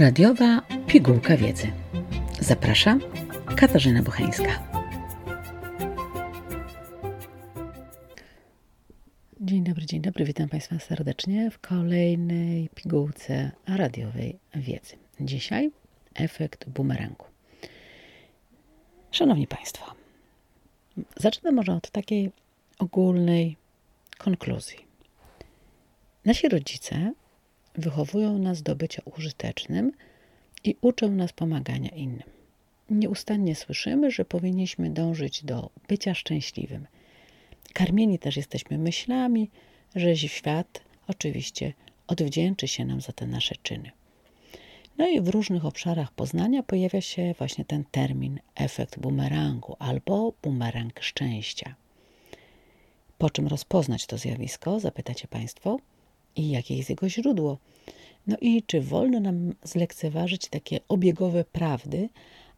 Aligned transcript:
Radiowa 0.00 0.62
pigułka 0.86 1.36
wiedzy. 1.36 1.72
Zapraszam 2.40 3.00
Katarzyna 3.56 4.02
Bucheńska. 4.02 4.68
Dzień 9.40 9.64
dobry, 9.64 9.86
dzień 9.86 10.00
dobry. 10.00 10.24
Witam 10.24 10.48
Państwa 10.48 10.78
serdecznie 10.78 11.50
w 11.50 11.58
kolejnej 11.58 12.68
pigułce 12.74 13.50
radiowej 13.66 14.38
wiedzy. 14.54 14.96
Dzisiaj 15.20 15.70
efekt 16.14 16.68
bumerangu. 16.68 17.24
Szanowni 19.10 19.46
Państwo, 19.46 19.94
zacznę 21.16 21.52
może 21.52 21.72
od 21.72 21.90
takiej 21.90 22.30
ogólnej 22.78 23.56
konkluzji. 24.18 24.78
Nasi 26.24 26.48
rodzice 26.48 27.12
wychowują 27.74 28.38
nas 28.38 28.62
do 28.62 28.76
bycia 28.76 29.02
użytecznym 29.16 29.92
i 30.64 30.76
uczą 30.80 31.10
nas 31.10 31.32
pomagania 31.32 31.88
innym. 31.88 32.28
Nieustannie 32.90 33.54
słyszymy, 33.54 34.10
że 34.10 34.24
powinniśmy 34.24 34.90
dążyć 34.90 35.44
do 35.44 35.70
bycia 35.88 36.14
szczęśliwym. 36.14 36.86
Karmieni 37.72 38.18
też 38.18 38.36
jesteśmy 38.36 38.78
myślami, 38.78 39.50
że 39.96 40.16
świat 40.16 40.80
oczywiście 41.06 41.72
odwdzięczy 42.06 42.68
się 42.68 42.84
nam 42.84 43.00
za 43.00 43.12
te 43.12 43.26
nasze 43.26 43.54
czyny. 43.62 43.90
No 44.98 45.08
i 45.08 45.20
w 45.20 45.28
różnych 45.28 45.64
obszarach 45.64 46.12
poznania 46.12 46.62
pojawia 46.62 47.00
się 47.00 47.34
właśnie 47.38 47.64
ten 47.64 47.84
termin 47.90 48.40
efekt 48.54 48.98
bumerangu 48.98 49.76
albo 49.78 50.32
bumerang 50.42 51.00
szczęścia. 51.02 51.74
Po 53.18 53.30
czym 53.30 53.46
rozpoznać 53.46 54.06
to 54.06 54.18
zjawisko, 54.18 54.80
zapytacie 54.80 55.28
Państwo? 55.28 55.78
I 56.40 56.50
jakie 56.50 56.76
jest 56.76 56.90
jego 56.90 57.08
źródło. 57.08 57.58
No 58.26 58.36
i 58.40 58.62
czy 58.62 58.80
wolno 58.80 59.20
nam 59.20 59.54
zlekceważyć 59.62 60.48
takie 60.48 60.80
obiegowe 60.88 61.44
prawdy, 61.44 62.08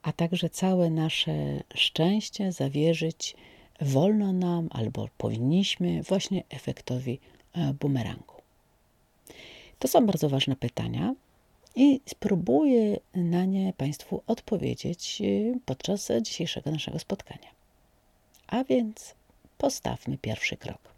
a 0.02 0.12
także 0.12 0.50
całe 0.50 0.90
nasze 0.90 1.62
szczęście 1.74 2.52
zawierzyć 2.52 3.36
wolno 3.80 4.32
nam 4.32 4.68
albo 4.70 5.08
powinniśmy 5.18 6.02
właśnie 6.02 6.42
efektowi 6.50 7.18
e, 7.52 7.74
bumerangu? 7.74 8.34
To 9.78 9.88
są 9.88 10.06
bardzo 10.06 10.28
ważne 10.28 10.56
pytania 10.56 11.14
i 11.76 12.00
spróbuję 12.06 12.96
na 13.14 13.44
nie 13.44 13.72
Państwu 13.72 14.22
odpowiedzieć 14.26 15.22
e, 15.24 15.58
podczas 15.64 16.08
dzisiejszego 16.22 16.70
naszego 16.70 16.98
spotkania. 16.98 17.48
A 18.46 18.64
więc 18.64 19.14
postawmy 19.58 20.18
pierwszy 20.18 20.56
krok. 20.56 20.91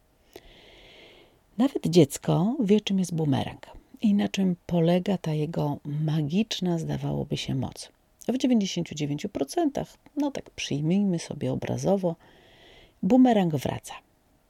Nawet 1.58 1.86
dziecko 1.86 2.56
wie, 2.60 2.80
czym 2.80 2.98
jest 2.98 3.14
bumerang 3.14 3.66
i 4.00 4.14
na 4.14 4.28
czym 4.28 4.56
polega 4.66 5.18
ta 5.18 5.32
jego 5.32 5.78
magiczna, 5.84 6.78
zdawałoby 6.78 7.36
się, 7.36 7.54
moc. 7.54 7.88
W 8.28 8.32
99%, 8.32 9.84
no 10.16 10.30
tak 10.30 10.50
przyjmijmy 10.50 11.18
sobie 11.18 11.52
obrazowo, 11.52 12.16
bumerang 13.02 13.56
wraca. 13.56 13.94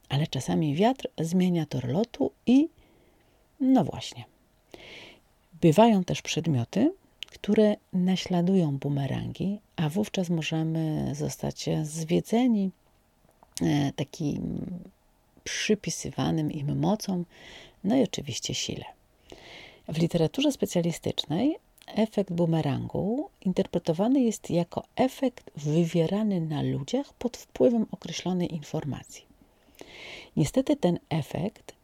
Ale 0.08 0.26
czasami 0.26 0.74
wiatr 0.74 1.08
zmienia 1.18 1.66
tor 1.66 1.88
lotu 1.88 2.30
i 2.46 2.68
no 3.60 3.84
właśnie. 3.84 4.24
Bywają 5.60 6.04
też 6.04 6.22
przedmioty, 6.22 6.92
które 7.26 7.76
naśladują 7.92 8.78
bumerangi, 8.78 9.58
a 9.76 9.88
wówczas 9.88 10.30
możemy 10.30 11.14
zostać 11.14 11.68
zwiedzeni 11.82 12.70
e, 13.62 13.92
takim 13.92 14.66
przypisywanym 15.44 16.52
im 16.52 16.78
mocom, 16.78 17.24
no 17.84 17.96
i 17.96 18.02
oczywiście 18.02 18.54
sile. 18.54 18.84
W 19.88 19.98
literaturze 19.98 20.52
specjalistycznej 20.52 21.56
efekt 21.86 22.32
bumerangu 22.32 23.30
interpretowany 23.40 24.20
jest 24.20 24.50
jako 24.50 24.84
efekt 24.96 25.50
wywierany 25.56 26.40
na 26.40 26.62
ludziach 26.62 27.12
pod 27.12 27.36
wpływem 27.36 27.86
określonej 27.90 28.54
informacji. 28.54 29.24
Niestety 30.36 30.76
ten 30.76 30.98
efekt 31.08 31.74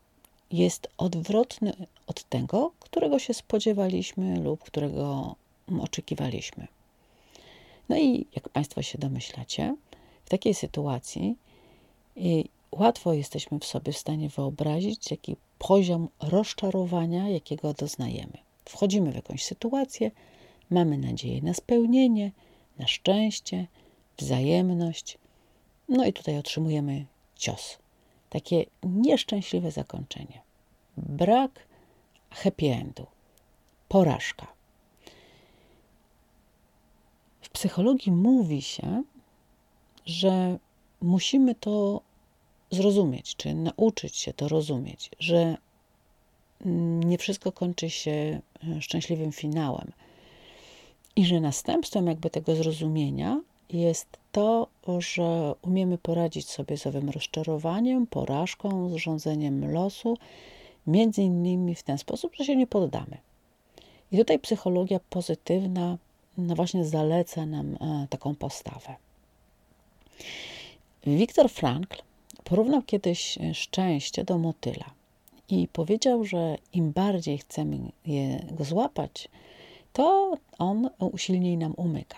jest 0.53 0.89
odwrotny 0.99 1.73
od 2.07 2.25
tego, 2.25 2.73
którego 2.81 3.19
się 3.19 3.35
spodziewaliśmy 3.35 4.41
lub 4.41 4.65
którego 4.65 5.37
oczekiwaliśmy. 5.81 6.67
No 7.89 7.99
i 7.99 8.27
jak 8.37 8.49
Państwo 8.49 8.83
się 8.83 8.99
domyślacie, 8.99 9.77
w 10.25 10.29
takiej 10.29 10.55
sytuacji 10.55 11.37
łatwo 12.73 13.13
jesteśmy 13.13 13.59
w 13.59 13.65
sobie 13.65 13.93
w 13.93 13.99
stanie 13.99 14.29
wyobrazić, 14.29 15.11
jaki 15.11 15.37
poziom 15.59 16.09
rozczarowania, 16.21 17.29
jakiego 17.29 17.75
doznajemy. 17.75 18.39
Wchodzimy 18.65 19.13
w 19.13 19.15
jakąś 19.15 19.45
sytuację, 19.45 20.11
mamy 20.71 20.99
nadzieję 20.99 21.43
na 21.43 21.55
spełnienie, 21.55 22.33
na 22.79 22.87
szczęście, 22.87 23.67
wzajemność, 24.19 25.19
no 25.89 26.05
i 26.05 26.13
tutaj 26.13 26.39
otrzymujemy 26.39 27.07
cios. 27.37 27.79
Takie 28.31 28.65
nieszczęśliwe 28.83 29.71
zakończenie. 29.71 30.41
Brak 30.97 31.67
happy 32.31 32.67
endu, 32.67 33.07
porażka. 33.89 34.47
W 37.41 37.49
psychologii 37.49 38.13
mówi 38.13 38.63
się, 38.63 39.03
że 40.07 40.59
musimy 41.01 41.55
to 41.55 42.01
zrozumieć, 42.71 43.37
czy 43.37 43.55
nauczyć 43.55 44.17
się 44.17 44.33
to 44.33 44.49
rozumieć, 44.49 45.11
że 45.19 45.57
nie 47.05 47.19
wszystko 47.19 47.53
kończy 47.53 47.91
się 47.91 48.11
e, 48.11 48.83
szczęśliwym 48.83 49.33
finałem. 49.33 49.93
I 51.17 51.25
że 51.27 51.41
następstwem 51.41 52.07
jakby 52.07 52.31
tego 52.31 52.55
zrozumienia 52.55 53.41
jest 53.71 54.07
to, 54.33 54.67
że 54.99 55.55
umiemy 55.63 55.99
poradzić 55.99 56.49
sobie 56.49 56.77
z 56.77 56.87
owym 56.87 57.11
rozczarowaniem, 57.11 58.07
porażką, 58.07 58.91
zrządzeniem 58.91 59.73
losu, 59.73 60.19
między 60.87 61.23
innymi 61.23 61.75
w 61.75 61.83
ten 61.83 61.99
sposób, 61.99 62.35
że 62.35 62.45
się 62.45 62.57
nie 62.57 62.67
poddamy. 62.67 63.19
I 64.13 64.17
tutaj 64.17 64.39
psychologia 64.39 65.01
pozytywna 65.11 65.99
no 66.39 66.55
właśnie 66.55 66.85
zaleca 66.85 67.47
nam 67.47 67.77
e, 67.81 68.07
taką 68.11 68.35
postawę. 68.35 68.97
Viktor 71.07 71.51
Frankl 71.51 72.03
Porównał 72.51 72.83
kiedyś 72.83 73.39
e, 73.39 73.55
szczęście 73.55 74.25
do 74.25 74.39
motyla 74.39 74.85
i 75.49 75.69
powiedział, 75.69 76.25
że 76.25 76.57
im 76.73 76.93
bardziej 76.93 77.39
chcemy 77.39 77.79
je, 78.07 78.47
go 78.53 78.65
złapać, 78.65 79.29
to 79.93 80.35
on 80.59 80.91
usilniej 80.99 81.57
nam 81.57 81.75
umyka. 81.77 82.17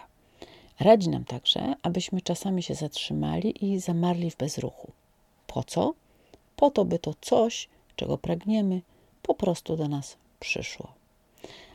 Radzi 0.81 1.09
nam 1.09 1.25
także, 1.25 1.75
abyśmy 1.83 2.21
czasami 2.21 2.63
się 2.63 2.75
zatrzymali 2.75 3.65
i 3.65 3.79
zamarli 3.79 4.31
w 4.31 4.37
bezruchu. 4.37 4.93
Po 5.47 5.65
co? 5.65 5.95
Po 6.57 6.71
to, 6.71 6.85
by 6.85 6.99
to 6.99 7.15
coś, 7.21 7.69
czego 7.97 8.19
pragniemy, 8.19 8.83
po 9.23 9.35
prostu 9.35 9.77
do 9.77 9.89
nas 9.89 10.17
przyszło. 10.41 10.93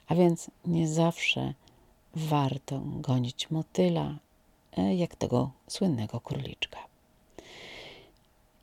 A 0.07 0.15
więc 0.15 0.51
nie 0.65 0.87
zawsze 0.87 1.53
warto 2.15 2.81
gonić 2.85 3.51
motyla, 3.51 4.15
e, 4.77 4.95
jak 4.95 5.15
tego 5.15 5.51
słynnego 5.67 6.19
króliczka. 6.19 6.87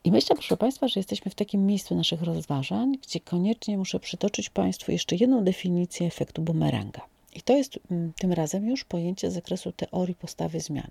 I 0.05 0.13
myślę, 0.13 0.37
proszę 0.37 0.57
Państwa, 0.57 0.89
że 0.89 1.01
jesteśmy 1.01 1.31
w 1.31 1.35
takim 1.35 1.67
miejscu 1.67 1.95
naszych 1.95 2.23
rozważań, 2.23 2.99
gdzie 3.03 3.21
koniecznie 3.21 3.79
muszę 3.79 4.01
przytoczyć 4.01 4.51
Państwu 4.51 4.93
jeszcze 4.93 5.17
jedną 5.17 5.45
definicję 5.45 6.07
efektu 6.07 6.43
bumeranga. 6.43 7.01
I 7.35 7.43
to 7.43 7.57
jest 7.57 7.79
mm, 7.91 8.13
tym 8.19 8.33
razem 8.33 8.69
już 8.69 8.85
pojęcie 8.85 9.31
z 9.31 9.35
zakresu 9.35 9.73
teorii 9.73 10.15
postawy 10.15 10.61
zmian. 10.61 10.91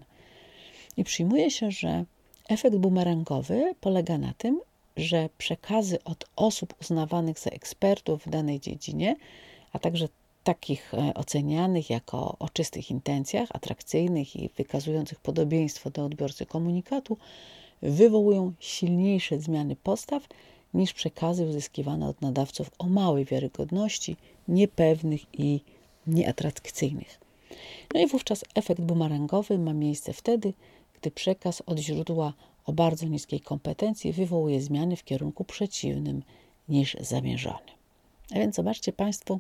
I 0.98 1.04
przyjmuje 1.04 1.52
się, 1.52 1.72
że 1.72 2.06
efekt 2.50 2.76
bumerangowy 2.76 3.76
polega 3.82 4.18
na 4.18 4.34
tym, 4.38 4.62
że 4.98 5.30
przekazy 5.38 6.04
od 6.04 6.26
osób 6.36 6.74
uznawanych 6.82 7.40
za 7.40 7.50
ekspertów 7.50 8.26
w 8.26 8.30
danej 8.30 8.60
dziedzinie, 8.60 9.16
a 9.74 9.80
także 9.80 10.08
takich 10.44 10.94
e, 10.94 11.14
ocenianych 11.14 11.90
jako 11.90 12.36
o 12.40 12.50
czystych 12.50 12.92
intencjach, 12.92 13.50
atrakcyjnych 13.54 14.36
i 14.36 14.50
wykazujących 14.58 15.20
podobieństwo 15.20 15.90
do 15.90 16.06
odbiorcy 16.06 16.46
komunikatu, 16.46 17.18
wywołują 17.84 18.54
silniejsze 18.60 19.40
zmiany 19.40 19.76
postaw 19.76 20.28
niż 20.74 20.94
przekazy 20.94 21.46
uzyskiwane 21.46 22.08
od 22.08 22.22
nadawców 22.22 22.72
o 22.80 22.88
małej 22.88 23.26
wiarygodności, 23.26 24.18
niepewnych 24.48 25.22
i 25.34 25.62
nieatrakcyjnych. 26.08 27.20
No 27.94 28.00
i 28.00 28.08
wówczas 28.08 28.46
efekt 28.56 28.82
bumerangowy 28.82 29.58
ma 29.58 29.74
miejsce 29.74 30.14
wtedy, 30.14 30.54
gdy 31.02 31.12
przekaz 31.12 31.64
od 31.66 31.80
źródła 31.80 32.34
o 32.66 32.74
bardzo 32.74 33.06
niskiej 33.08 33.40
kompetencji 33.40 34.14
wywołuje 34.14 34.62
zmiany 34.62 34.96
w 34.96 35.04
kierunku 35.04 35.44
przeciwnym 35.44 36.24
niż 36.70 36.98
zamierzony. 37.00 37.72
A 38.32 38.36
więc 38.36 38.56
zobaczcie 38.56 38.94
Państwo, 38.94 39.40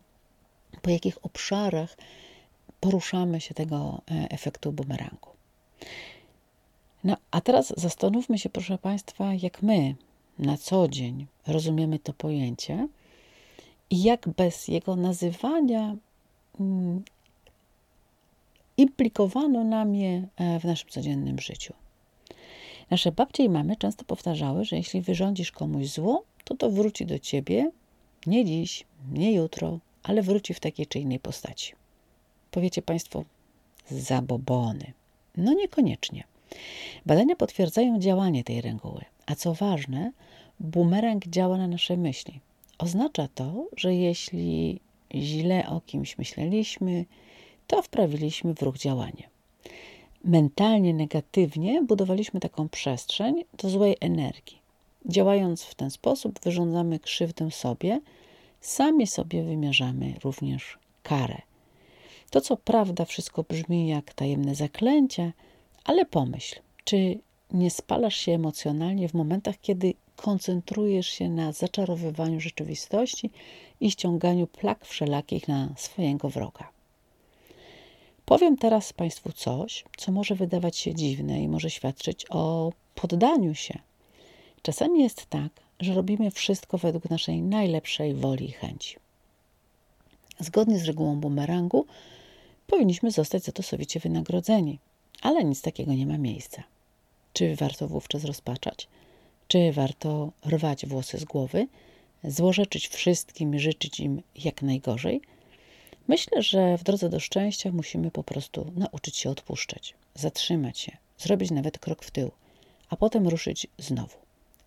po 0.81 0.90
jakich 0.90 1.25
obszarach 1.25 1.98
poruszamy 2.80 3.42
się 3.42 3.54
tego 3.54 4.01
e, 4.12 4.28
efektu 4.30 4.72
bumerangu. 4.72 5.30
No, 7.04 7.18
a 7.32 7.42
teraz 7.42 7.74
zastanówmy 7.78 8.40
się, 8.40 8.50
proszę 8.50 8.78
Państwa, 8.78 9.34
jak 9.34 9.62
my 9.62 9.96
na 10.40 10.58
co 10.58 10.88
dzień 10.88 11.28
rozumiemy 11.48 12.00
to 12.00 12.14
pojęcie 12.14 12.88
i 13.90 14.04
jak 14.04 14.30
bez 14.30 14.68
jego 14.68 14.96
nazywania 14.96 15.96
mm, 16.60 17.04
implikowano 18.78 19.64
nam 19.64 19.96
je 19.96 20.28
e, 20.38 20.60
w 20.60 20.64
naszym 20.64 20.90
codziennym 20.90 21.40
życiu. 21.40 21.74
Nasze 22.90 23.12
babcie 23.12 23.44
i 23.44 23.50
mamy 23.50 23.76
często 23.76 24.06
powtarzały, 24.06 24.66
że 24.66 24.76
jeśli 24.76 25.02
wyrządzisz 25.02 25.52
komuś 25.52 25.88
zło, 25.88 26.24
to 26.44 26.56
to 26.56 26.70
wróci 26.70 27.06
do 27.06 27.20
ciebie 27.20 27.72
nie 28.26 28.46
dziś, 28.46 28.86
nie 29.12 29.34
jutro, 29.34 29.80
ale 30.04 30.22
wróci 30.22 30.54
w 30.54 30.60
takiej 30.60 30.88
czy 30.88 31.00
innej 31.00 31.20
postaci. 31.20 31.74
Powiecie 32.52 32.82
Państwo, 32.82 33.24
zabobony. 33.92 34.94
No 35.38 35.54
niekoniecznie. 35.54 36.24
Badania 37.06 37.36
potwierdzają 37.36 38.00
działanie 38.00 38.44
tej 38.44 38.62
reguły, 38.62 39.02
a 39.26 39.36
co 39.36 39.54
ważne, 39.54 40.12
bumerang 40.60 41.28
działa 41.28 41.58
na 41.58 41.68
nasze 41.68 41.98
myśli. 41.98 42.40
Oznacza 42.78 43.28
to, 43.36 43.68
że 43.78 43.96
jeśli 43.96 44.80
źle 45.16 45.70
o 45.70 45.82
kimś 45.82 46.18
myśleliśmy, 46.18 47.06
to 47.68 47.82
wprawiliśmy 47.82 48.56
w 48.56 48.62
ruch 48.62 48.78
działanie. 48.78 49.30
Mentalnie 50.24 50.94
negatywnie 50.94 51.82
budowaliśmy 51.82 52.40
taką 52.40 52.70
przestrzeń 52.70 53.44
do 53.58 53.70
złej 53.70 53.98
energii. 54.00 54.58
Działając 55.06 55.64
w 55.64 55.76
ten 55.76 55.92
sposób, 55.92 56.40
wyrządzamy 56.44 57.00
krzywdę 57.00 57.52
sobie, 57.52 58.02
sami 58.62 59.08
sobie 59.08 59.44
wymierzamy 59.44 60.14
również 60.24 60.78
karę. 61.04 61.42
To, 62.30 62.42
co 62.42 62.58
prawda, 62.58 63.06
wszystko 63.06 63.44
brzmi 63.44 63.88
jak 63.88 64.14
tajemne 64.14 64.56
zaklęcie, 64.56 65.32
ale 65.83 66.06
pomyśl, 66.06 66.59
czy 66.83 67.19
nie 67.51 67.71
spalasz 67.71 68.15
się 68.15 68.31
emocjonalnie 68.31 69.09
w 69.09 69.13
momentach, 69.13 69.56
kiedy 69.62 69.94
koncentrujesz 70.15 71.07
się 71.07 71.30
na 71.30 71.51
zaczarowywaniu 71.51 72.39
rzeczywistości 72.39 73.30
i 73.81 73.91
ściąganiu 73.91 74.47
plak 74.47 74.85
wszelakich 74.85 75.47
na 75.47 75.69
swojego 75.77 76.30
wroga. 76.30 76.69
Powiem 78.25 78.57
teraz 78.57 78.94
Państwu 78.94 79.31
coś, 79.31 79.83
co 79.97 80.12
może 80.12 80.35
wydawać 80.35 80.77
się 80.77 80.95
dziwne 80.95 81.41
i 81.41 81.47
może 81.47 81.69
świadczyć 81.69 82.25
o 82.30 82.71
poddaniu 82.95 83.56
się. 83.56 83.80
Czasami 84.62 85.03
jest 85.03 85.25
tak, 85.25 85.51
że 85.80 85.94
robimy 85.94 86.31
wszystko 86.31 86.77
według 86.77 87.09
naszej 87.09 87.41
najlepszej 87.41 88.13
woli 88.13 88.45
i 88.45 88.51
chęci. 88.51 88.95
Zgodnie 90.39 90.80
z 90.80 90.85
regułą 90.85 91.19
bumerangu, 91.19 91.85
powinniśmy 92.68 93.12
zostać 93.12 93.44
za 93.44 93.51
to 93.51 93.63
sowicie 93.63 94.00
wynagrodzeni, 94.00 94.80
ale 95.24 95.44
nic 95.44 95.62
takiego 95.62 95.94
nie 95.94 96.06
ma 96.06 96.18
miejsca. 96.18 96.64
Czy 97.34 97.56
warto 97.56 97.88
wówczas 97.88 98.24
rozpaczać? 98.24 98.88
Czy 99.48 99.72
warto 99.72 100.31
rwać 100.46 100.86
włosy 100.86 101.18
z 101.18 101.25
głowy, 101.25 101.68
złorzeczyć 102.24 102.88
wszystkim 102.88 103.60
życzyć 103.60 104.00
im 104.00 104.22
jak 104.36 104.62
najgorzej? 104.62 105.22
Myślę, 106.08 106.42
że 106.42 106.78
w 106.78 106.84
drodze 106.84 107.10
do 107.10 107.20
szczęścia 107.20 107.72
musimy 107.72 108.12
po 108.12 108.24
prostu 108.24 108.72
nauczyć 108.75 109.18
się 109.18 109.30
odpuszczać, 109.30 109.94
zatrzymać 110.16 110.80
się, 110.80 110.98
zrobić 111.18 111.52
nawet 111.52 111.80
krok 111.80 112.04
w 112.06 112.12
tył, 112.12 112.31
a 112.90 112.96
potem 112.96 113.28
ruszyć 113.28 113.68
znowu. 113.78 114.18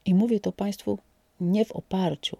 I 0.05 0.15
mówię 0.15 0.41
to 0.41 0.53
Państwu 0.53 0.99
nie 1.41 1.65
w 1.65 1.73
oparciu 1.73 2.37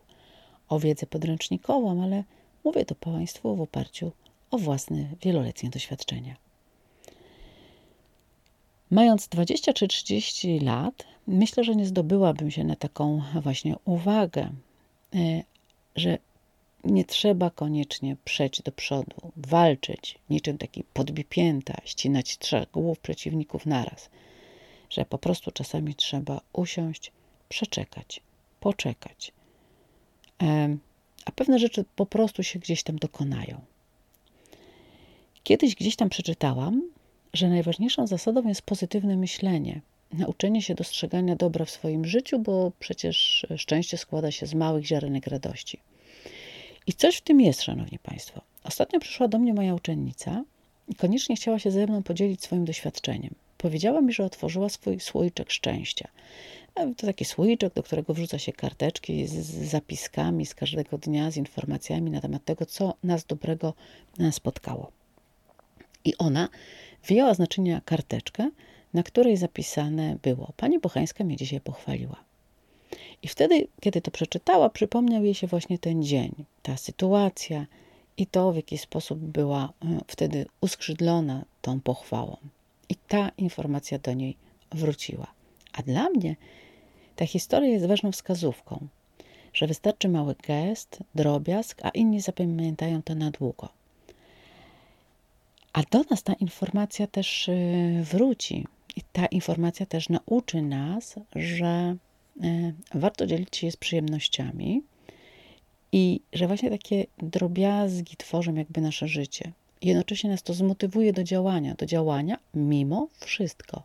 o 0.69 0.81
wiedzę 0.81 1.07
podręcznikową, 1.07 2.03
ale 2.03 2.25
mówię 2.65 2.85
to 2.85 2.95
Państwu 2.95 3.57
w 3.57 3.61
oparciu 3.61 4.13
o 4.51 4.59
własne 4.59 5.09
wieloletnie 5.23 5.71
doświadczenia. 5.71 6.46
Mając 8.91 9.29
20 9.29 9.73
czy 9.73 9.89
30 9.89 10.61
lat, 10.61 11.05
myślę, 11.27 11.65
że 11.65 11.77
nie 11.77 11.87
zdobyłabym 11.87 12.51
się 12.51 12.65
na 12.65 12.77
taką 12.77 13.23
właśnie 13.43 13.77
uwagę, 13.85 14.51
e, 15.15 15.43
że 15.97 16.19
nie 16.85 17.05
trzeba 17.05 17.51
koniecznie 17.51 18.17
przejść 18.25 18.63
do 18.63 18.73
przodu, 18.73 19.33
walczyć 19.37 20.19
niczym 20.31 20.59
taki 20.59 20.85
podbipięta, 20.85 21.75
ścinać 21.85 22.39
trzech 22.39 22.71
głów 22.71 22.99
przeciwników 22.99 23.67
naraz, 23.67 24.11
że 24.91 25.05
po 25.05 25.19
prostu 25.19 25.51
czasami 25.51 25.95
trzeba 25.95 26.41
usiąść, 26.53 27.13
przeczekać, 27.49 28.21
poczekać. 28.61 29.33
A 31.25 31.33
pewne 31.33 31.59
rzeczy 31.59 31.85
po 31.97 32.07
prostu 32.07 32.43
się 32.43 32.59
gdzieś 32.59 32.83
tam 32.83 32.97
dokonają. 32.97 33.61
Kiedyś 35.45 35.75
gdzieś 35.75 35.97
tam 35.97 36.09
przeczytałam, 36.09 36.83
że 37.37 37.49
najważniejszą 37.49 38.07
zasadą 38.07 38.49
jest 38.49 38.63
pozytywne 38.63 39.17
myślenie, 39.17 39.81
nauczenie 40.13 40.63
się 40.63 40.75
dostrzegania 40.75 41.37
dobra 41.37 41.65
w 41.65 41.71
swoim 41.71 42.05
życiu, 42.05 42.39
bo 42.39 42.73
przecież 42.79 43.47
szczęście 43.57 43.97
składa 43.97 44.31
się 44.31 44.47
z 44.47 44.55
małych 44.55 44.87
ziarenek 44.87 45.27
radości. 45.27 45.81
I 46.87 46.93
coś 46.93 47.17
w 47.17 47.21
tym 47.21 47.41
jest, 47.41 47.63
szanowni 47.63 47.99
państwo. 47.99 48.41
Ostatnio 48.65 49.01
przyszła 49.01 49.29
do 49.29 49.39
mnie 49.39 49.55
moja 49.55 49.75
uczennica 49.75 50.45
i 50.89 50.95
koniecznie 50.95 51.37
chciała 51.37 51.59
się 51.59 51.71
ze 51.71 51.87
mną 51.87 52.03
podzielić 52.03 52.43
swoim 52.43 52.65
doświadczeniem. 52.65 53.35
Powiedziała 53.59 54.01
mi, 54.01 54.13
że 54.13 54.25
otworzyła 54.25 54.69
swój 54.69 55.01
słoiczek 55.01 55.51
szczęścia. 55.51 56.09
To 56.97 57.07
taki 57.07 57.25
słoiczek, 57.25 57.75
do 57.75 57.83
którego 57.83 58.15
wrzuca 58.15 58.39
się 58.39 58.53
karteczki 58.53 59.27
z 59.27 59.35
zapiskami 59.71 60.47
z 60.47 60.55
każdego 60.55 60.99
dnia, 60.99 61.31
z 61.31 61.37
informacjami 61.37 62.11
na 62.11 62.21
temat 62.21 62.45
tego, 62.45 62.67
co 62.67 62.95
nas 63.05 63.25
dobrego 63.25 63.75
spotkało. 64.31 64.93
I 66.05 66.17
ona 66.17 66.49
wyjęła 67.05 67.35
z 67.35 67.39
naczynia 67.39 67.81
karteczkę, 67.85 68.51
na 68.95 69.03
której 69.03 69.37
zapisane 69.37 70.17
było: 70.23 70.53
Pani 70.57 70.79
Bochańska 70.79 71.25
mnie 71.25 71.37
dzisiaj 71.37 71.61
pochwaliła. 71.61 72.17
I 73.23 73.29
wtedy, 73.29 73.69
kiedy 73.81 74.01
to 74.01 74.11
przeczytała, 74.11 74.71
przypomniał 74.71 75.25
jej 75.25 75.35
się 75.35 75.47
właśnie 75.47 75.79
ten 75.79 76.03
dzień, 76.03 76.45
ta 76.63 76.77
sytuacja 76.77 77.67
i 78.17 78.27
to, 78.27 78.53
w 78.53 78.57
jaki 78.57 78.79
sposób 78.79 79.19
była 79.19 79.65
e, 79.65 80.01
wtedy 80.07 80.47
uskrzydlona 80.61 81.45
tą 81.63 81.81
pochwałą. 81.81 82.37
I 82.89 82.95
ta 83.09 83.29
informacja 83.39 83.99
do 83.99 84.15
niej 84.15 84.37
wróciła. 84.73 85.27
A 85.73 85.83
dla 85.83 86.11
mnie 86.11 86.37
ta 87.17 87.27
historia 87.27 87.71
jest 87.71 87.87
ważną 87.87 88.13
wskazówką, 88.13 88.89
że 89.53 89.67
wystarczy 89.67 90.09
mały 90.09 90.35
gest, 90.35 90.99
drobiazg, 91.15 91.81
a 91.83 91.89
inni 91.89 92.21
zapamiętają 92.21 93.03
to 93.03 93.15
na 93.15 93.31
długo. 93.31 93.69
A 95.77 95.83
do 95.91 96.05
nas 96.11 96.23
ta 96.23 96.33
informacja 96.33 97.07
też 97.07 97.49
y, 97.49 98.03
wróci. 98.13 98.67
I 98.97 99.03
ta 99.13 99.27
informacja 99.27 99.87
też 99.87 100.09
nauczy 100.09 100.63
nas, 100.63 101.15
że 101.35 101.97
y, 102.45 102.75
warto 102.95 103.27
dzielić 103.27 103.57
się 103.57 103.71
z 103.71 103.77
przyjemnościami 103.77 104.83
i 105.93 106.21
że 106.33 106.47
właśnie 106.47 106.71
takie 106.71 107.07
drobiazgi 107.19 108.17
tworzą 108.17 108.55
jakby 108.55 108.81
nasze 108.81 109.09
życie. 109.09 109.53
Jednocześnie 109.83 110.31
nas 110.31 110.43
to 110.43 110.55
zmotywuje 110.55 111.13
do 111.13 111.25
działania, 111.25 111.75
do 111.75 111.87
działania 111.87 112.39
mimo 112.55 113.09
wszystko. 113.21 113.83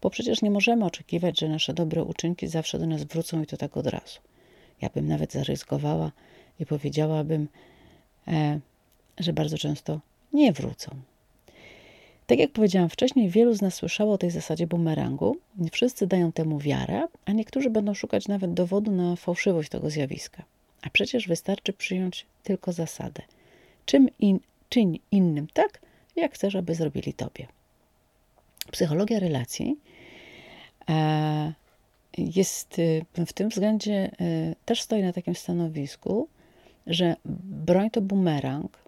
Bo 0.00 0.10
przecież 0.10 0.42
nie 0.42 0.50
możemy 0.50 0.84
oczekiwać, 0.84 1.40
że 1.40 1.48
nasze 1.48 1.74
dobre 1.74 2.04
uczynki 2.04 2.48
zawsze 2.48 2.78
do 2.78 2.86
nas 2.86 3.04
wrócą 3.04 3.42
i 3.42 3.46
to 3.46 3.56
tak 3.56 3.76
od 3.76 3.86
razu. 3.86 4.20
Ja 4.80 4.88
bym 4.88 5.08
nawet 5.08 5.32
zaryzykowała 5.32 6.12
i 6.60 6.66
powiedziałabym, 6.66 7.48
e, 8.28 8.60
że 9.18 9.32
bardzo 9.32 9.58
często 9.58 10.00
nie 10.32 10.52
wrócą. 10.52 10.90
Tak 12.28 12.38
jak 12.38 12.50
powiedziałam 12.50 12.88
wcześniej, 12.88 13.28
wielu 13.28 13.54
z 13.54 13.62
nas 13.62 13.74
słyszało 13.74 14.12
o 14.12 14.18
tej 14.18 14.30
zasadzie 14.30 14.66
bumerangu. 14.66 15.36
Nie 15.56 15.70
wszyscy 15.70 16.06
dają 16.06 16.32
temu 16.32 16.58
wiarę, 16.58 17.06
a 17.24 17.32
niektórzy 17.32 17.70
będą 17.70 17.94
szukać 17.94 18.28
nawet 18.28 18.54
dowodu 18.54 18.90
na 18.90 19.16
fałszywość 19.16 19.68
tego 19.68 19.90
zjawiska. 19.90 20.42
A 20.82 20.90
przecież 20.90 21.28
wystarczy 21.28 21.72
przyjąć 21.72 22.26
tylko 22.42 22.72
zasadę. 22.72 23.22
Czym 23.86 24.08
in, 24.18 24.40
czyń 24.68 24.98
innym 25.10 25.46
tak, 25.52 25.80
jak 26.16 26.34
chcesz, 26.34 26.56
aby 26.56 26.74
zrobili 26.74 27.14
tobie. 27.14 27.46
Psychologia 28.70 29.20
relacji 29.20 29.76
e, 30.88 31.52
jest 32.18 32.76
e, 33.16 33.26
w 33.26 33.32
tym 33.32 33.48
względzie 33.48 34.10
e, 34.20 34.54
też 34.64 34.82
stoi 34.82 35.02
na 35.02 35.12
takim 35.12 35.34
stanowisku, 35.34 36.28
że 36.86 37.16
broń 37.66 37.90
to 37.90 38.00
bumerang, 38.00 38.87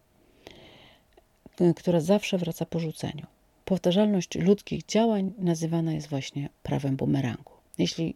która 1.77 2.01
zawsze 2.01 2.39
wraca 2.39 2.67
po 2.67 2.81
rzuceniu. 2.81 3.27
Powtarzalność 3.65 4.35
ludzkich 4.35 4.87
działań 4.87 5.33
nazywana 5.39 5.93
jest 5.93 6.09
właśnie 6.09 6.49
prawem 6.63 6.97
bumerangu. 6.97 7.53
Jeśli 7.79 8.15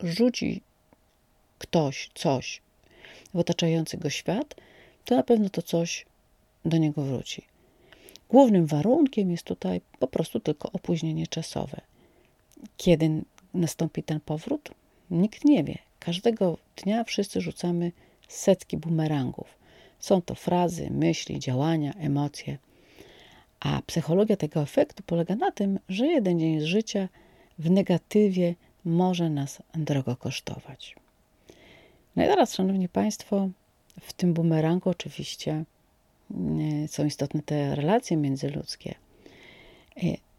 rzuci 0.00 0.62
ktoś 1.58 2.10
coś 2.14 2.62
w 3.34 3.38
otaczający 3.38 3.98
go 3.98 4.10
świat, 4.10 4.54
to 5.04 5.16
na 5.16 5.22
pewno 5.22 5.48
to 5.48 5.62
coś 5.62 6.06
do 6.64 6.76
niego 6.76 7.02
wróci. 7.02 7.42
Głównym 8.28 8.66
warunkiem 8.66 9.30
jest 9.30 9.44
tutaj 9.44 9.80
po 9.98 10.06
prostu 10.06 10.40
tylko 10.40 10.72
opóźnienie 10.72 11.26
czasowe. 11.26 11.80
Kiedy 12.76 13.22
nastąpi 13.54 14.02
ten 14.02 14.20
powrót? 14.20 14.70
Nikt 15.10 15.44
nie 15.44 15.64
wie. 15.64 15.78
Każdego 15.98 16.58
dnia 16.76 17.04
wszyscy 17.04 17.40
rzucamy 17.40 17.92
setki 18.28 18.76
bumerangów. 18.76 19.58
Są 19.98 20.22
to 20.22 20.34
frazy, 20.34 20.90
myśli, 20.90 21.38
działania, 21.38 21.92
emocje. 21.92 22.58
A 23.64 23.82
psychologia 23.86 24.36
tego 24.36 24.62
efektu 24.62 25.02
polega 25.06 25.36
na 25.36 25.50
tym, 25.50 25.78
że 25.88 26.06
jeden 26.06 26.38
dzień 26.40 26.60
z 26.60 26.64
życia 26.64 27.08
w 27.58 27.70
negatywie 27.70 28.54
może 28.84 29.30
nas 29.30 29.62
drogo 29.74 30.16
kosztować. 30.16 30.96
No 32.16 32.24
i 32.24 32.26
teraz, 32.26 32.54
Szanowni 32.54 32.88
Państwo, 32.88 33.48
w 34.00 34.12
tym 34.12 34.34
bumerangu 34.34 34.90
oczywiście 34.90 35.64
są 36.86 37.04
istotne 37.04 37.42
te 37.42 37.74
relacje 37.74 38.16
międzyludzkie. 38.16 38.94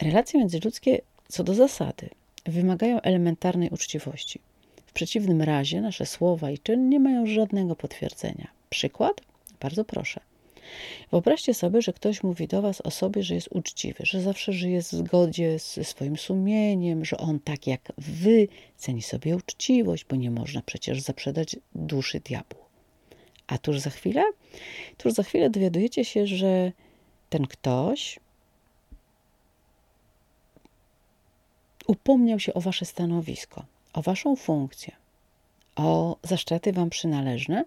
Relacje 0.01 0.39
międzyludzkie 0.39 1.01
co 1.27 1.43
do 1.43 1.53
zasady 1.53 2.09
wymagają 2.45 3.01
elementarnej 3.01 3.69
uczciwości. 3.69 4.39
W 4.85 4.91
przeciwnym 4.93 5.41
razie 5.41 5.81
nasze 5.81 6.05
słowa 6.05 6.51
i 6.51 6.59
czyn 6.59 6.89
nie 6.89 6.99
mają 6.99 7.27
żadnego 7.27 7.75
potwierdzenia. 7.75 8.47
Przykład? 8.69 9.21
Bardzo 9.59 9.85
proszę. 9.85 10.21
Wyobraźcie 11.11 11.53
sobie, 11.53 11.81
że 11.81 11.93
ktoś 11.93 12.23
mówi 12.23 12.47
do 12.47 12.61
Was 12.61 12.81
o 12.81 12.91
sobie, 12.91 13.23
że 13.23 13.35
jest 13.35 13.47
uczciwy, 13.51 14.05
że 14.05 14.21
zawsze 14.21 14.53
żyje 14.53 14.81
w 14.81 14.85
zgodzie 14.85 15.59
ze 15.59 15.83
swoim 15.83 16.17
sumieniem, 16.17 17.05
że 17.05 17.17
on 17.17 17.39
tak 17.39 17.67
jak 17.67 17.93
Wy 17.97 18.47
ceni 18.77 19.01
sobie 19.01 19.35
uczciwość, 19.35 20.05
bo 20.05 20.15
nie 20.15 20.31
można 20.31 20.61
przecież 20.61 21.01
zaprzedać 21.01 21.55
duszy 21.75 22.19
diabłu. 22.19 22.59
A 23.47 23.57
tuż 23.57 23.79
za 23.79 23.89
chwilę, 23.89 24.23
tuż 24.97 25.13
za 25.13 25.23
chwilę 25.23 25.49
dowiadujecie 25.49 26.05
się, 26.05 26.27
że 26.27 26.71
ten 27.29 27.47
ktoś 27.47 28.19
upomniał 31.87 32.39
się 32.39 32.53
o 32.53 32.61
wasze 32.61 32.85
stanowisko, 32.85 33.65
o 33.93 34.01
waszą 34.01 34.35
funkcję, 34.35 34.95
o 35.75 36.17
zaszczety 36.23 36.73
wam 36.73 36.89
przynależne 36.89 37.65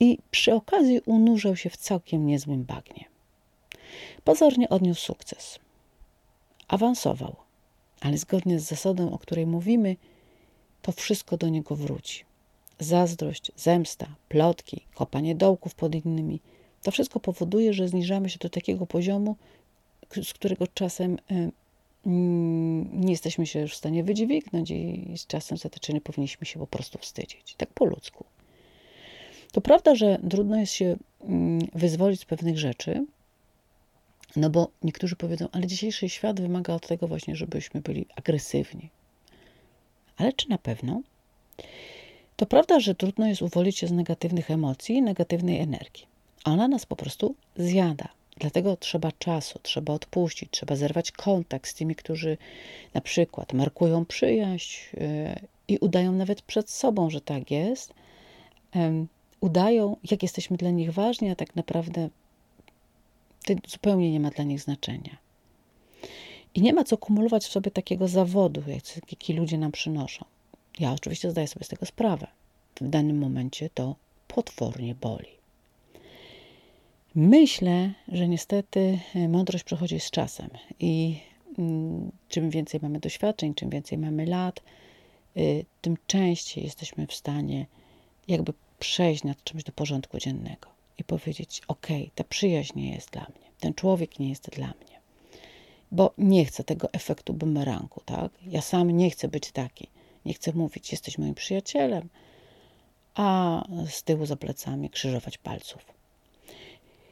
i 0.00 0.18
przy 0.30 0.54
okazji 0.54 1.00
unurzał 1.06 1.56
się 1.56 1.70
w 1.70 1.76
całkiem 1.76 2.26
niezłym 2.26 2.64
bagnie. 2.64 3.04
Pozornie 4.24 4.68
odniósł 4.68 5.00
sukces. 5.00 5.58
Awansował, 6.68 7.36
ale 8.00 8.18
zgodnie 8.18 8.60
z 8.60 8.64
zasadą, 8.64 9.12
o 9.12 9.18
której 9.18 9.46
mówimy, 9.46 9.96
to 10.82 10.92
wszystko 10.92 11.36
do 11.36 11.48
niego 11.48 11.76
wróci. 11.76 12.24
Zazdrość, 12.78 13.52
zemsta, 13.56 14.06
plotki, 14.28 14.80
kopanie 14.94 15.34
dołków 15.34 15.74
pod 15.74 15.94
innymi 15.94 16.40
to 16.82 16.90
wszystko 16.90 17.20
powoduje, 17.20 17.72
że 17.72 17.88
zniżamy 17.88 18.30
się 18.30 18.38
do 18.38 18.50
takiego 18.50 18.86
poziomu, 18.86 19.36
z 20.22 20.32
którego 20.32 20.66
czasem 20.66 21.18
Mm, 22.06 23.00
nie 23.00 23.10
jesteśmy 23.10 23.46
się 23.46 23.60
już 23.60 23.72
w 23.72 23.76
stanie 23.76 24.04
wydźwignąć 24.04 24.70
i 24.70 25.12
z 25.16 25.26
czasem 25.26 25.58
zatyczenie 25.58 26.00
powinniśmy 26.00 26.46
się 26.46 26.58
po 26.58 26.66
prostu 26.66 26.98
wstydzić. 26.98 27.54
Tak 27.54 27.68
po 27.74 27.84
ludzku. 27.84 28.24
To 29.52 29.60
prawda, 29.60 29.94
że 29.94 30.18
trudno 30.30 30.56
jest 30.56 30.72
się 30.72 30.96
mm, 31.20 31.60
wyzwolić 31.74 32.20
z 32.20 32.24
pewnych 32.24 32.58
rzeczy, 32.58 33.06
no 34.36 34.50
bo 34.50 34.68
niektórzy 34.82 35.16
powiedzą, 35.16 35.48
ale 35.52 35.66
dzisiejszy 35.66 36.08
świat 36.08 36.40
wymaga 36.40 36.74
od 36.74 36.86
tego 36.86 37.08
właśnie, 37.08 37.36
żebyśmy 37.36 37.80
byli 37.80 38.06
agresywni. 38.16 38.90
Ale 40.16 40.32
czy 40.32 40.48
na 40.48 40.58
pewno? 40.58 41.02
To 42.36 42.46
prawda, 42.46 42.80
że 42.80 42.94
trudno 42.94 43.26
jest 43.26 43.42
uwolnić 43.42 43.78
się 43.78 43.86
z 43.86 43.92
negatywnych 43.92 44.50
emocji 44.50 45.02
negatywnej 45.02 45.58
energii. 45.58 46.06
Ona 46.44 46.68
nas 46.68 46.86
po 46.86 46.96
prostu 46.96 47.34
zjada. 47.56 48.08
Dlatego 48.36 48.76
trzeba 48.76 49.12
czasu, 49.12 49.58
trzeba 49.62 49.92
odpuścić, 49.92 50.50
trzeba 50.50 50.76
zerwać 50.76 51.12
kontakt 51.12 51.70
z 51.70 51.74
tymi, 51.74 51.94
którzy 51.94 52.36
na 52.94 53.00
przykład 53.00 53.52
markują 53.52 54.04
przyjaźń 54.04 54.76
y, 54.94 55.40
i 55.68 55.78
udają 55.78 56.12
nawet 56.12 56.42
przed 56.42 56.70
sobą, 56.70 57.10
że 57.10 57.20
tak 57.20 57.50
jest. 57.50 57.94
Udają, 59.40 59.96
jak 60.10 60.22
jesteśmy 60.22 60.56
dla 60.56 60.70
nich 60.70 60.92
ważni, 60.92 61.30
a 61.30 61.36
tak 61.36 61.56
naprawdę 61.56 62.08
to 63.46 63.54
zupełnie 63.68 64.12
nie 64.12 64.20
ma 64.20 64.30
dla 64.30 64.44
nich 64.44 64.60
znaczenia. 64.60 65.16
I 66.54 66.62
nie 66.62 66.72
ma 66.72 66.84
co 66.84 66.98
kumulować 66.98 67.44
w 67.44 67.52
sobie 67.52 67.70
takiego 67.70 68.08
zawodu, 68.08 68.62
jaki 69.10 69.32
ludzie 69.32 69.58
nam 69.58 69.72
przynoszą. 69.72 70.24
Ja 70.78 70.92
oczywiście 70.92 71.30
zdaję 71.30 71.48
sobie 71.48 71.64
z 71.64 71.68
tego 71.68 71.86
sprawę. 71.86 72.26
W 72.80 72.88
danym 72.88 73.18
momencie 73.18 73.70
to 73.74 73.96
potwornie 74.28 74.94
boli. 74.94 75.28
Myślę, 77.14 77.92
że 78.08 78.28
niestety 78.28 78.98
e, 79.14 79.28
mądrość 79.28 79.64
przychodzi 79.64 80.00
z 80.00 80.10
czasem 80.10 80.50
i 80.80 81.20
mm, 81.58 82.10
czym 82.28 82.50
więcej 82.50 82.80
mamy 82.82 83.00
doświadczeń, 83.00 83.54
czym 83.54 83.70
więcej 83.70 83.98
mamy 83.98 84.26
lat, 84.26 84.60
y, 85.36 85.64
tym 85.80 85.96
częściej 86.06 86.64
jesteśmy 86.64 87.06
w 87.06 87.14
stanie 87.14 87.66
jakby 88.28 88.52
przejść 88.80 89.24
nad 89.24 89.44
czymś 89.44 89.64
do 89.64 89.72
porządku 89.72 90.18
dziennego 90.18 90.68
i 90.98 91.04
powiedzieć: 91.04 91.62
OK, 91.68 91.86
ta 92.14 92.24
przyjaźń 92.24 92.78
nie 92.78 92.94
jest 92.94 93.10
dla 93.10 93.22
mnie, 93.22 93.50
ten 93.60 93.74
człowiek 93.74 94.18
nie 94.18 94.28
jest 94.28 94.50
dla 94.50 94.66
mnie, 94.66 95.00
bo 95.92 96.14
nie 96.18 96.44
chcę 96.44 96.64
tego 96.64 96.92
efektu 96.92 97.34
bumerangu, 97.34 98.00
tak? 98.04 98.32
Ja 98.46 98.62
sam 98.62 98.90
nie 98.90 99.10
chcę 99.10 99.28
być 99.28 99.50
taki, 99.50 99.86
nie 100.24 100.34
chcę 100.34 100.52
mówić: 100.52 100.92
Jesteś 100.92 101.18
moim 101.18 101.34
przyjacielem, 101.34 102.08
a 103.14 103.64
z 103.88 104.02
tyłu 104.02 104.26
za 104.26 104.36
plecami 104.36 104.90
krzyżować 104.90 105.38
palców. 105.38 105.84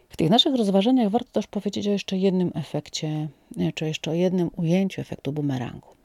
W 0.08 0.16
tych 0.16 0.30
naszych 0.30 0.54
rozważaniach 0.54 1.10
warto 1.10 1.32
też 1.32 1.46
powiedzieć 1.46 1.88
o 1.88 1.90
jeszcze 1.90 2.16
jednym 2.16 2.52
efekcie, 2.54 3.28
czy 3.74 3.86
jeszcze 3.86 4.10
o 4.10 4.14
jednym 4.14 4.50
ujęciu 4.56 5.00
efektu 5.00 5.32
bumerangu. 5.32 5.97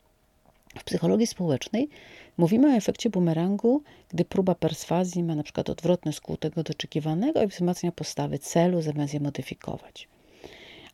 W 0.77 0.83
psychologii 0.83 1.27
społecznej 1.27 1.89
mówimy 2.37 2.73
o 2.73 2.77
efekcie 2.77 3.09
bumerangu, 3.09 3.83
gdy 4.09 4.25
próba 4.25 4.55
perswazji 4.55 5.23
ma 5.23 5.35
na 5.35 5.43
przykład 5.43 5.69
odwrotny 5.69 6.13
skutek 6.13 6.57
od 6.57 6.69
oczekiwanego 6.69 7.43
i 7.43 7.47
wzmacnia 7.47 7.91
postawy 7.91 8.39
celu, 8.39 8.81
zamiast 8.81 9.13
je 9.13 9.19
modyfikować. 9.19 10.07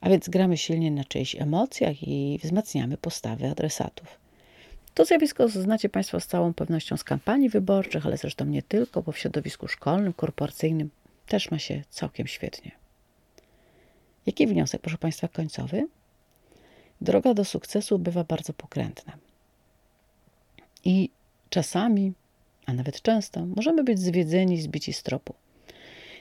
A 0.02 0.10
więc 0.10 0.30
gramy 0.30 0.58
silnie 0.58 0.92
na 0.92 1.04
czyichś 1.04 1.36
emocjach 1.36 2.04
i 2.04 2.40
wzmacniamy 2.44 2.98
postawy 2.98 3.48
adresatów. 3.48 4.20
To 4.94 5.06
zjawisko 5.06 5.48
znacie 5.48 5.90
Państwo 5.90 6.20
z 6.20 6.28
całą 6.28 6.54
pewnością 6.54 6.98
z 6.98 7.04
kampanii 7.04 7.50
wyborczych, 7.50 8.06
ale 8.06 8.18
zresztą 8.18 8.46
nie 8.46 8.64
tylko, 8.64 9.02
bo 9.02 9.12
w 9.12 9.18
środowisku 9.18 9.68
szkolnym, 9.68 10.14
korporacyjnym 10.14 10.90
też 11.28 11.52
ma 11.52 11.60
się 11.60 11.84
całkiem 11.90 12.28
świetnie. 12.28 12.72
Jaki 14.26 14.48
wniosek, 14.48 14.82
proszę 14.82 14.98
Państwa, 14.98 15.28
końcowy? 15.28 15.88
Droga 17.02 17.34
do 17.34 17.46
sukcesu 17.46 18.00
bywa 18.00 18.24
bardzo 18.24 18.54
pokrętna. 18.54 19.18
I 20.86 21.10
czasami, 21.50 22.14
a 22.66 22.74
nawet 22.74 23.02
często, 23.02 23.46
możemy 23.46 23.84
być 23.84 24.00
zwiedzeni, 24.00 24.62
zbici 24.62 24.94
z 24.94 25.04
tropu. 25.04 25.34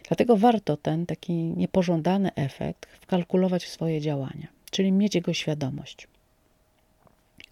Dlatego 0.08 0.36
warto 0.36 0.76
ten 0.76 1.06
taki 1.06 1.32
niepożądany 1.32 2.34
efekt 2.34 2.86
wkalkulować 2.86 3.64
w 3.64 3.68
swoje 3.68 4.00
działania, 4.00 4.48
czyli 4.70 4.92
mieć 4.92 5.14
jego 5.14 5.32
świadomość. 5.32 6.08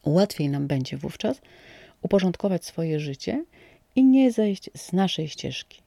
Łatwiej 0.04 0.48
nam 0.48 0.66
będzie 0.66 0.96
wówczas 0.96 1.40
uporządkować 2.02 2.64
swoje 2.64 3.00
życie 3.00 3.44
i 3.96 4.04
nie 4.04 4.32
zejść 4.32 4.70
z 4.74 4.92
naszej 4.92 5.28
ścieżki, 5.28 5.80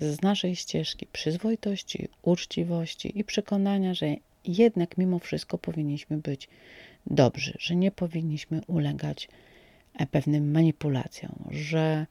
z 0.00 0.22
naszej 0.22 0.56
ścieżki 0.56 1.06
przyzwoitości, 1.12 2.08
uczciwości 2.22 3.18
i 3.18 3.24
przekonania, 3.24 3.94
że 3.94 4.06
jednak 4.44 4.98
mimo 4.98 5.18
wszystko 5.18 5.58
powinniśmy 5.58 6.18
być 6.18 6.48
dobrzy, 7.06 7.56
że 7.58 7.76
nie 7.76 7.90
powinniśmy 7.90 8.60
ulegać 8.66 9.28
pewnym 10.10 10.50
manipulacjom, 10.52 11.44
że 11.50 12.06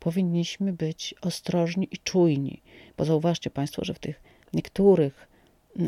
powinniśmy 0.00 0.72
być 0.72 1.14
ostrożni 1.22 1.88
i 1.90 1.98
czujni, 1.98 2.62
bo 2.96 3.04
zauważcie 3.04 3.50
Państwo, 3.50 3.84
że 3.84 3.94
w 3.94 3.98
tych 3.98 4.20
niektórych 4.52 5.28
e, 5.80 5.86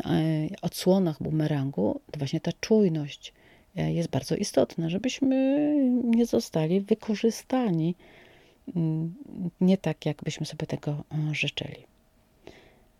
odsłonach 0.61 1.23
bumerangu 1.23 2.01
to 2.11 2.19
właśnie 2.19 2.39
ta 2.39 2.51
czujność 2.59 3.33
e, 3.75 3.93
jest 3.93 4.09
bardzo 4.09 4.35
istotna, 4.35 4.89
żebyśmy 4.89 5.75
nie 6.03 6.25
zostali 6.25 6.81
wykorzystani 6.81 7.95
Mm, 8.75 9.13
nie 9.61 9.77
tak, 9.77 10.05
jakbyśmy 10.05 10.45
sobie 10.45 10.67
tego 10.67 10.91
e, 10.91 11.35
życzyli. 11.35 11.85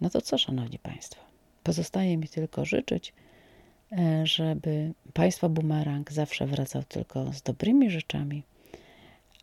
No 0.01 0.09
to 0.09 0.21
co, 0.21 0.37
Szanowni 0.37 0.79
Państwo? 0.79 1.21
Pozostaje 1.63 2.17
mi 2.17 2.27
tylko 2.27 2.65
życzyć, 2.65 3.09
e, 3.09 3.13
żeby 4.23 4.93
Państwa 5.13 5.49
bumerang 5.49 6.11
zawsze 6.11 6.47
wracał 6.47 6.83
tylko 6.83 7.33
z 7.33 7.41
dobrymi 7.41 7.89
rzeczami, 7.89 8.43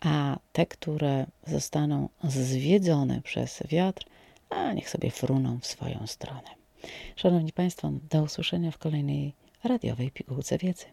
a 0.01 0.39
te, 0.53 0.67
które 0.67 1.27
zostaną 1.47 2.09
zwiedzone 2.25 3.23
przez 3.23 3.63
wiatr, 3.69 4.05
a 4.51 4.73
niech 4.73 4.91
sobie 4.91 5.11
fruną 5.11 5.59
w 5.61 5.67
swoją 5.67 6.07
stronę. 6.07 6.49
Szanowni 7.17 7.53
Państwo, 7.53 7.93
do 8.11 8.23
usłyszenia 8.23 8.71
w 8.71 8.79
kolejnej 8.79 9.33
radiowej 9.65 10.11
pigułce 10.11 10.59
wiedzy. 10.59 10.85